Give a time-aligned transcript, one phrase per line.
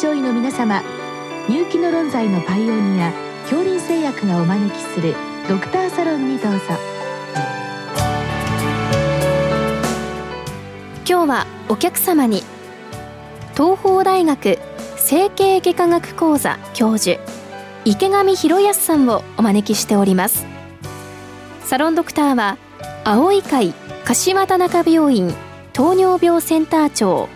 [0.00, 0.82] 症医の皆様
[1.46, 3.12] 入気の論剤のパイオニア
[3.42, 5.14] 恐林製薬がお招きする
[5.46, 6.58] ドクターサロンにどうぞ。
[11.06, 12.42] 今日はお客様に
[13.52, 14.58] 東邦大学
[14.96, 17.20] 整形外科学講座教授
[17.84, 20.46] 池上博康さんをお招きしております。
[21.66, 22.56] サロンドクターは
[23.04, 23.74] 青い会
[24.06, 25.34] 柏田中病院
[25.74, 27.28] 糖尿病センター長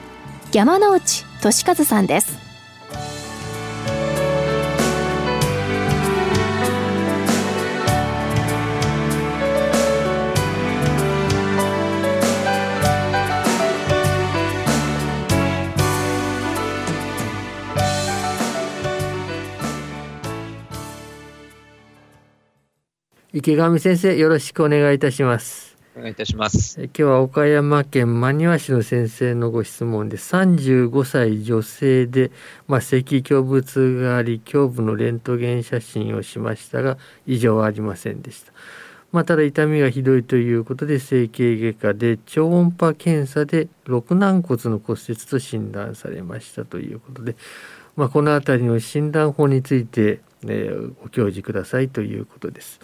[0.51, 2.44] 山内俊和さんです。
[23.37, 25.77] 池上先生よろしくお願いいたします。
[25.97, 26.81] お願いいたします。
[26.81, 32.31] 今日は岡山県真庭市の先生のご質問で35歳女性で、
[32.69, 36.97] まあ、咳胸部痛があり胸部のレントゲン写真をしましたが
[37.27, 38.53] 異常はありませんでした。
[39.11, 47.35] まあ、ただ痛みがひどいということで整形外科で超音波検査で肋軟骨の骨折と診断されましたということで、
[47.97, 52.79] まあ、この辺りの診断法について、えー、ご教示くださいということです。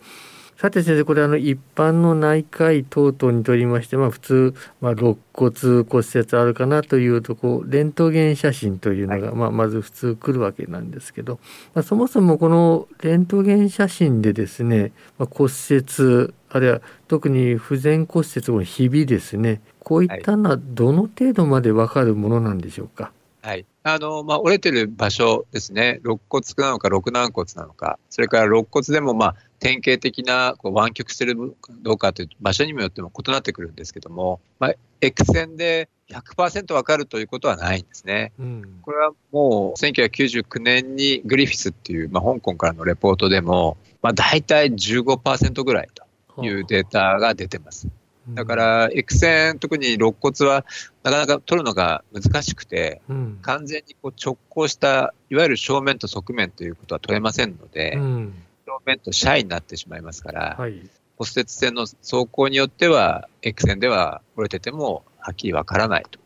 [0.61, 11.41] さて先生これあの一般の内科医等々にとりまして、まあ、普通、まあ、肋骨骨折あるかなというとこうレントゲン写真というのが、はい、まあ、まず普通来るわけなんですけど、
[11.73, 23.13] まあ、そもそもこのレントゲン写真でですね、まあ、骨折あるいは特に不全骨折のひびですねこういったのはどの程度までわかるものなんでしょうか？
[23.41, 38.33] はいあのまあ、折れてる場所ですね、肋骨なのか、肋軟骨なのか、それから肋骨でも、まあ、典型的なこう湾曲してるかどうかという場所にもよっても異なってくるんですけども、まあ、X 線で100%分かるということはないんですね。
[38.39, 45.89] うん、これはもう1999年にグリフィスっていう、まあ、香港からのレポートでも、まあ、大体15%ぐらい
[46.35, 47.89] というデータが出てます。
[48.35, 50.65] だから、X 線、特に肋骨は
[51.03, 58.35] なかなか取るのが難しくて、うん、完全にこう直行した、いわゆる正面と側面ということは取れませんので、うん、
[58.67, 60.73] 正面とシャイになってしまいますから、はい、
[61.17, 66.19] 骨折線の走行によっては、X 線では折れててもはっきりわからないと。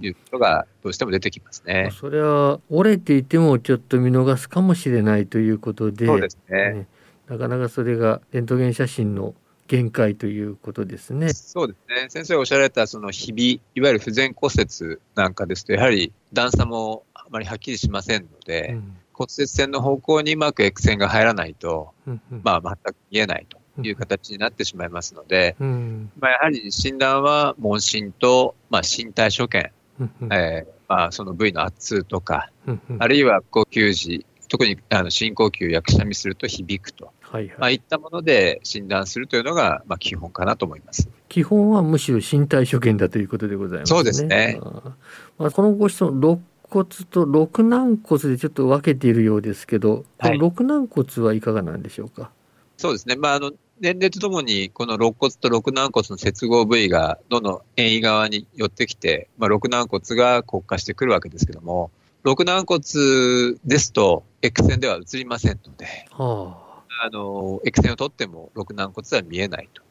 [0.00, 1.90] いうことがどうしても出てきますね。
[1.92, 6.86] それは折れていてもちょっと見逃すかもしれないということで、そうですね、ね、
[7.28, 9.34] なかなかそれがレントゲン写真の
[9.66, 11.32] 限界ということですね。
[11.32, 12.06] そうですね。
[12.08, 23.58] 先生がおっしゃられたそのひび、いわゆる不全骨折なんかですと、やはり段差もあまりはっきりしませんので、うん、骨折線の方向にうまく X 線が入らないと、うんうん、まあ全く見えないと。
[23.82, 41.08] いう形になってしまいますので、うん、まあ、やはり診断は問診と、まあ、身体所見、うんうん、えー、まあ、その部位の圧痛とか、うんうん、あるいは呼吸時、特にあの深呼吸やくしゃみすると響くとはいはい、まあ、いったもので診断するというのが、まあ、基本かなと思います。
[41.28, 43.96] 基本はむしろ身体所見だということでございますね。
[43.96, 44.60] そうですね。
[45.38, 52.30] まあ、このご質問、肋骨と肋軟骨でちょっと分けているようですけど、はい、肋軟骨はいかがなんでしょうか？
[52.76, 53.16] そうですね。
[53.16, 61.90] まあ、あの、年齢とともに、この肋骨と肋軟骨の接合部位がどんどん遠位側に寄ってきて、まあ、肋軟骨が骨化してくるわけですけども、
[62.24, 62.80] 肋軟骨
[63.64, 66.65] ですと、X 線では映りませんので、はあ
[67.02, 69.82] あの、X 線を取っても、肋軟骨は見えないと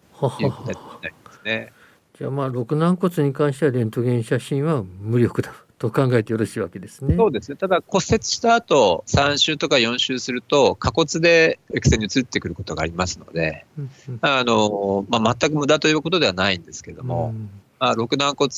[0.41, 1.71] いう形になりますね。
[2.17, 7.15] じゃあ、まあ、肋軟骨に関しては、レントゲン写真は無力だと考えてよろしいわけですね。
[7.15, 7.57] そうですね。
[7.57, 13.65] ただ、骨折した後、3週とか4週すると、下骨で X 線に移ってくることがありますので、
[14.21, 18.49] あの、まあ、全く無駄ということではないんですけれども、うんまあ、肋軟骨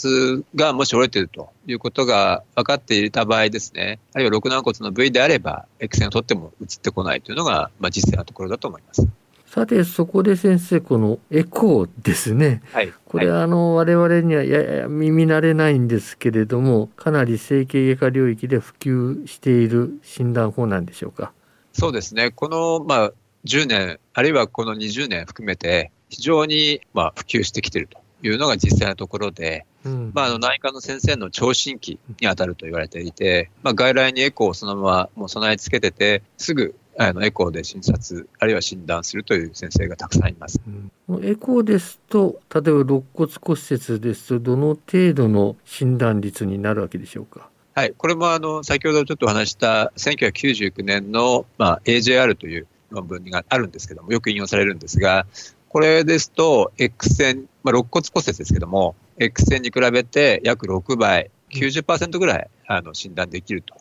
[0.55, 9.07] がもし折れているということが分かっていた場合ですね、あるいは肋軟骨の部位であれば、X 線を取っても映ってこないというのが、まあ、実際のところだと思います。
[9.47, 12.61] さて、そこで先生、このエコーですね。
[12.73, 12.94] はい。
[13.06, 21.31] これ、はい、あの、我々にはやや耳慣れないんですけれども、かなり整形外科領域で普及している診断法なんでしょうか？
[21.74, 22.31] そうですね。
[22.31, 23.13] この、まあ、
[23.45, 40.60] 10年、あるいはこの20年含めて、非常に、まあ、普及してきているというのが実際のところで、うん、まあ、あの内科の先生の聴診器に当たると言われていて、まあ、外来にエコーをそのままもう備え付けてて、すぐあのエコーで診察、あるいは診断するという先生がたくさんいます。
[41.08, 47.50] うん、エコーですと、例えば肋骨骨折ですと、どの程度の診断率になるわけでしょうか？
[47.75, 55.28] はい、これもあの先ほどちょっとお話した1999年の、まあ、AJR という論文があるんですけども、よく引用されるんですが、
[55.69, 63.75] これですと、X 線、まあ、肋骨骨折ですけども、X 線に比べて約6倍、90%ぐらいあの診断できると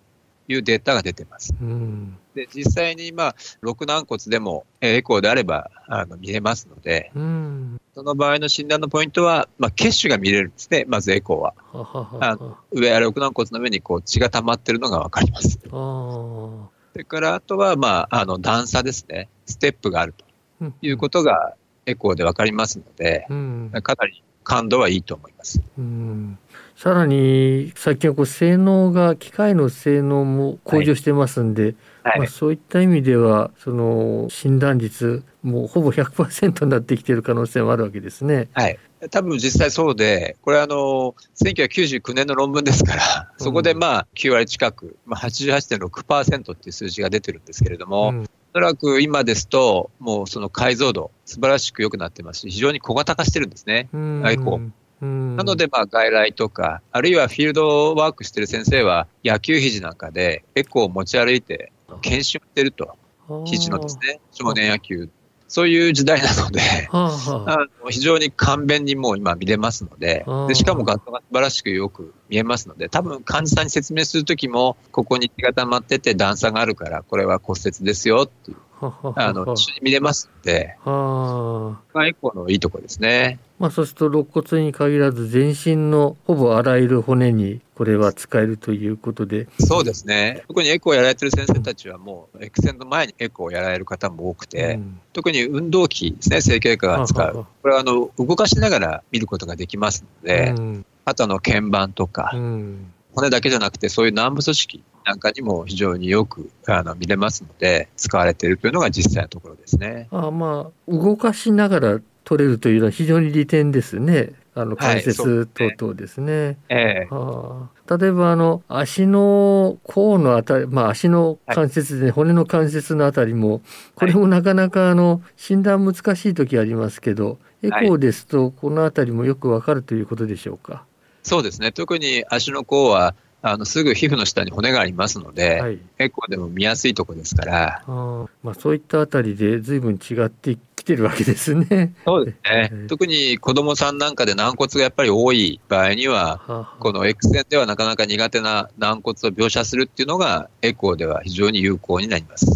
[0.48, 1.54] いうデータが出てます。
[1.60, 2.18] うん。
[2.34, 7.80] で実際に、まあ、肋軟骨でもエコーであればあの見れますので、うん。
[7.94, 11.54] その場合の診断のポイントは、まあ、血腫が見れるんですね、まずエコーは。
[11.72, 12.38] はははあ
[12.72, 15.60] 上、肋軟骨の上にこう血が溜まってるのが分かります。
[15.70, 20.24] それからあとは、まあ、あの段差ですね、ステップがあると
[20.60, 20.74] うん。
[20.82, 21.54] いうことが
[21.86, 25.60] エコーで分かりますので、うんかなり感度はいいと思います。
[25.78, 26.38] うん
[26.76, 38.48] さらに最近はこう性能が機械の性能も向上してますんで、はいまあ、そういった意味ではその診断率もうほぼ100%になってきている可能性もあるわけですね。
[38.52, 38.78] はい。
[39.10, 53.90] 多分実際そうで、これあの、1999年の論文ですから、そこでまあ9割近く、まあ、88.6%っていう数字が出てるんですけれども、うんおそらく今ですと、もうその解像度、素晴らしく良くなってますし、非常に小型化してるんですね。
[53.92, 54.22] うん。
[54.26, 54.58] エコ
[55.02, 55.36] うん。
[55.36, 61.70] なので、まあ、外来とか、あるいはフィールドワークしてる先生は、野球肘なんかでエコーを持ち歩いて、
[62.00, 62.96] 研修してると、
[63.44, 65.10] 肘のですね、少年野球。
[65.48, 66.60] そういう時代なので、
[66.90, 67.90] はあはあ。
[67.90, 81.80] 非常に簡便にもう今見れますのででしかも画像が素晴らしくよく見えますので、多分患者さんに説明するときも、ここに血が溜まってて段差があるから、これは骨折ですよっていう、あの、一緒に見れますので、はあ。
[81.94, 83.38] まあエコーのいいところですね。
[83.58, 90.42] まあ、そうすると肋骨に限らず全身のほぼあらゆる骨にこれは使えるということで、そうですね。
[90.48, 95.00] 特にエコーをやられてる先生たちはもう、エクセンの前にエコーをやられる方も多くて、うん。
[95.14, 97.26] 特に運動器ですね、整形科が使う。
[97.26, 100.86] はははこれはあの、動かしながら見ることができますので、うん。
[101.06, 102.92] あとあの、鍵盤とか、うん。
[103.14, 110.08] 骨だけじゃなくて、そういう軟部組織なんかにも非常によくあの見れますので、使われているというのが実際のところですね。
[110.10, 114.32] あまあ動かしながら取れるというのは非常に利点ですね。
[114.56, 115.22] あの関節です
[115.68, 116.56] ね等々ですね。
[116.70, 123.60] ええはあ、例えばあの足の甲のあたり、まあ、足の関節で、骨の関節のあたりも
[123.94, 130.84] これもなかなかあの診断難しい時ありますけど、エコーですとこのあたりもよくわかるということでしょうか？
[131.22, 131.70] そうですね。
[131.70, 135.78] 特に足の甲は、あのすぐ皮膚の下に骨がありますので、はい。
[135.98, 138.28] エコーでも見やすいところですから、あー。
[138.42, 141.94] まあ、そういったあたりで随分違ってきてるわけですね。
[142.04, 142.40] そうですね。
[142.50, 142.86] ええ。
[142.88, 146.76] 特に子供さんなんかで軟骨がやっぱり多い場合には、はあはあ。
[146.80, 152.46] この X 線ではなかなか苦手な軟骨を描写するっていうのが、エコーでは非常に有効になります。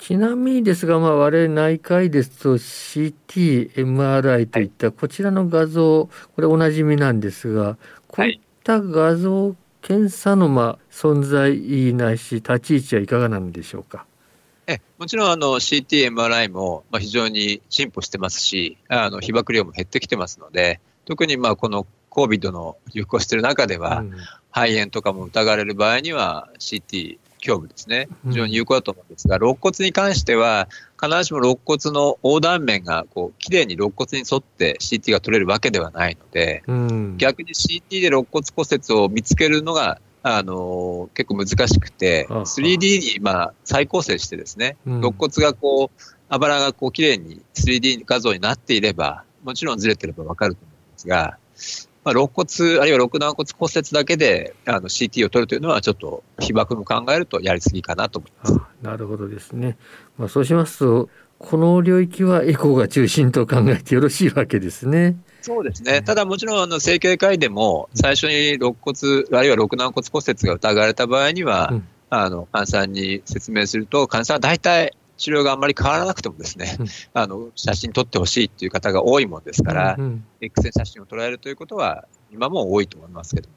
[0.00, 7.76] ちなみにですが、まあ、我々内科医ですと CT、MRI といったこちらの画像、これおなじみなんですが、
[8.08, 14.06] こういった画像検査のまあ存在ないし立ち位置はいかがなんでしょうか？
[14.66, 24.12] えもちろんあの CT、MRI もまあ非常に進歩してますし、あの被曝量も減ってきてますので、特にまあこの COVID の流行している中では、うん
[24.52, 28.32] 肺炎とかも疑われる場合には CT 胸部ですね、うん。
[28.32, 30.68] 非常に有効だと思うんですが、肋骨に関しては、
[31.00, 37.16] 必ずしも肋骨の横断面がこう綺麗に肋骨に沿って CT が取れるわけではないので、うん。
[37.16, 42.38] 逆に CT で肋骨骨折を見つけるのが、あの結構難しくて、はあ。
[42.40, 45.00] はあ 3D にまあ再構成してですね、うん。
[45.00, 51.38] 肋骨がこう、あばらがこう綺麗に 3D 画像になっていれば、もちろんずれてればわかると思うんですが、
[52.04, 58.56] まあ、肋骨、あるいは肋軟骨骨折だけであの CT を取るというのは、ちょっと被爆も考えるとやりすぎかなと思います。
[58.56, 59.76] あなるほどですね。
[60.18, 65.16] まあ、そうしますとこの領域はエコーが中心と考えてよろしいわけですね。
[65.40, 66.02] そうですね。
[66.02, 83.48] ただもちろん、あの、整形外でも、最初に肋骨、あるいは肋軟骨骨折が疑われた場合には、うんあの、患者さんに説明すると、患者さんは大体治療があんまり変わらなくてもですね、うんあの、写真撮ってほしいっていう方が多いもんですから、うん X 線写真を捉えるということは、今も多いと思いますけど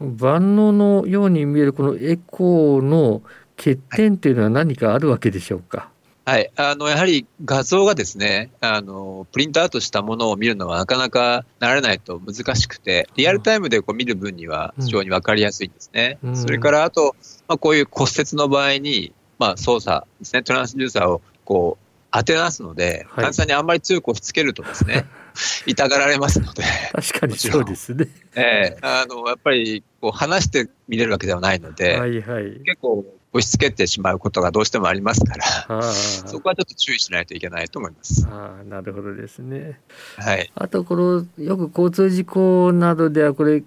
[0.00, 0.10] も。
[0.16, 3.22] 万能のように見えるこのエコーの
[3.58, 5.90] 欠点というのは何かあるわけでしょうか？
[6.24, 6.50] はい。
[6.56, 16.18] あの、やはり画像がですね、あの、プリントアウトしたものを見るのはなかなか慣れないと難しくて、リアルタイムでこう見る分には非常にわかりやすいんですね。
[16.22, 17.14] うんそれから、あと、
[17.48, 25.06] まあ、こういう骨折の場合に、まあ、操作ですね、トランスデューサーをこう、当てますので、はい患者さんにあんまり強く押し付けるとですね、
[25.66, 28.08] 痛がられますので、確かにそうですね。
[28.36, 32.60] ええあの、やっぱり、こう、離して見れるわけではないので、はいはい。
[32.64, 38.26] 結構押し付けてしまうことがどうしてもありますから、あそこはちょっと注意しないといけないと思います。
[38.28, 39.80] あなるほどですね。
[40.16, 40.50] はい。
[40.54, 43.62] あとこのよく交通事故などではこれ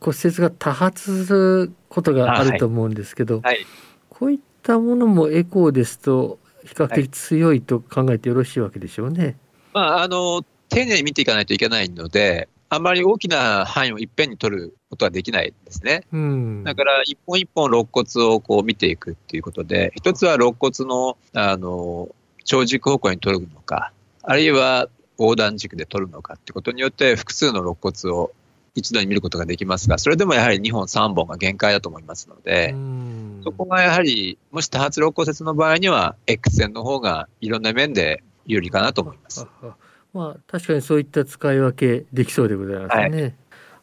[0.00, 3.66] 骨折が多発することがあると思うんですけど、はい。
[4.08, 9.36] こういったものもエコーですと比較的強いと考えてよろしいわけでしょうね。
[9.72, 16.04] まあ、あの、丁寧に見ていかないといけないので、あまり大きな範囲をいっぺんに取ることはできないですね。
[16.12, 16.64] うん。
[16.64, 22.10] だから、一本一本肋骨をこう見ていくっていうことで、一つは肋骨の、あの、
[22.44, 28.32] 長軸方向に取るのか、あるいは横断軸で取るのかってことによって、複数の肋骨を
[28.78, 33.40] 一度に見ることができますが、それでもやはり2本、3本が限界だと思いますので、うん。
[33.44, 39.46] そこがやはり、もし多発肋骨折の場合には、X 線の方がいろんな面で有利かなと思います。
[40.14, 43.36] まあ確かにそういった使い分けできそうでございますね。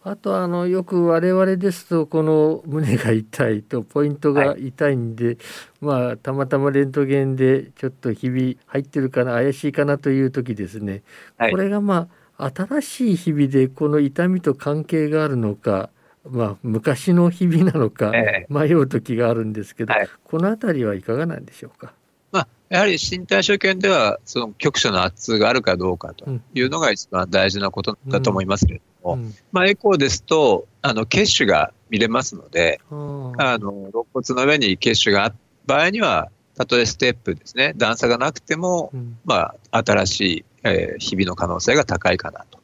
[0.08, 5.38] あとあのよく我々ですとこの胸が痛いとポイントが痛いんで、
[5.82, 11.02] まあたまたまレントゲンでちょっとひび入ってるかな怪しいかなという時ですね、
[11.38, 11.52] はい。
[11.52, 15.90] これがまあ新しいひびでこの痛みと関係があるのか、
[16.30, 20.10] まあ、昔のひびなのかえ迷う時があるんですけど、はい。
[20.24, 21.94] この辺りはいかがなんでしょうか？
[22.32, 29.34] まあ、やはり身体所見では、その局所の圧痛があるかどうかというのが一番大事なことだと思いますけれども、うん。
[29.52, 35.38] まあ、エコーですと、あの、血腫が見れますので、あーあの、肋骨の上に血腫があった
[35.68, 39.18] 場合には、たとえステップですね、段差がなくても、うん。
[39.24, 42.60] まあ、新しい、えー、ひびの可能性が高いかなと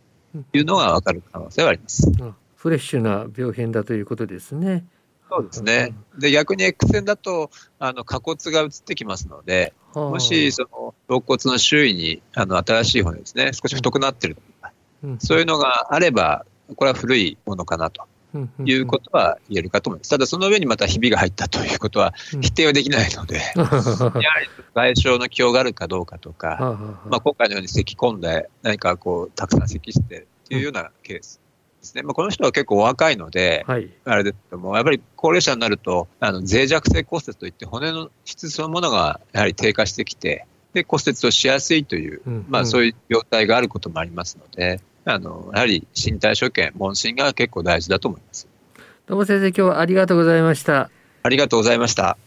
[0.54, 2.12] いうのがわかる可能性はあります。
[2.22, 4.86] あフレッシュな病変だということですね。
[5.30, 5.96] そうですね。
[6.18, 10.10] で、逆に X 線だと、あの、下骨が映ってきますので、はあ。
[10.10, 18.04] もし、その、肋骨の周囲に、あの、新しい骨ですね、少し太くなってるとか、うんそういうのがあれば、これは古いものかなと
[18.66, 20.10] いうことは言えるかと思います。
[20.10, 24.12] ただ、その上にまたひびが入ったということはうん否定はできないので、 やは
[24.42, 26.78] り外傷の気があるかどうかとか、
[27.10, 31.42] まあ、今回のように咳込んで、何かこう、たくさん咳してっていうようなケース
[31.82, 32.04] ですね。
[32.04, 33.90] まあ、この人は結構お若いので、はい。
[34.06, 48.48] あれですけども、やっぱり高齢者になると、あの脆弱性骨折といって、骨の質そのものがやはり低下してきて、で骨折をしやすいという、うんまあ、そういう病態があることもありますので、あのやはり身体所見、問診が結構大事だと思います。
[49.08, 50.92] どうも先生、今日はありがとうございました。
[51.24, 52.18] ありがとうございました。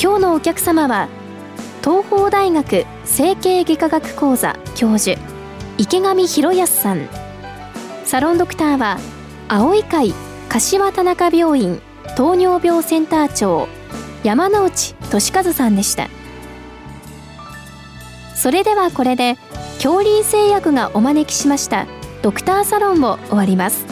[0.00, 1.08] 今日のお客様は
[1.82, 5.18] 東邦大学整形外科学講座教授
[5.76, 7.08] 池上博康さん
[8.04, 8.98] サロンドクターは
[9.48, 10.14] 青い会
[10.48, 11.80] 柏田中病院
[12.16, 13.68] 糖尿病センター長
[14.22, 16.08] 山内俊和さんでした。
[18.34, 19.36] それではこれで
[19.76, 21.86] 恐竜製薬がお招きしました
[22.22, 23.83] ドクターサロンを終わります。